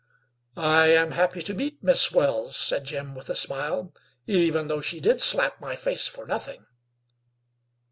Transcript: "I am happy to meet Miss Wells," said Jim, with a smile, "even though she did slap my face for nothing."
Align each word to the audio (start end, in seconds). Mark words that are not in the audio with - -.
"I 0.57 0.87
am 0.87 1.11
happy 1.11 1.43
to 1.43 1.53
meet 1.53 1.83
Miss 1.83 2.11
Wells," 2.11 2.57
said 2.57 2.85
Jim, 2.85 3.13
with 3.13 3.29
a 3.29 3.35
smile, 3.35 3.93
"even 4.25 4.67
though 4.67 4.81
she 4.81 4.99
did 4.99 5.21
slap 5.21 5.61
my 5.61 5.75
face 5.75 6.07
for 6.07 6.25
nothing." 6.25 6.65